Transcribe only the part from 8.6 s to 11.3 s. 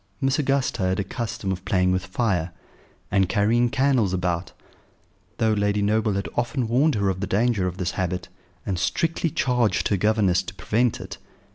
and strictly charged her governess to prevent it.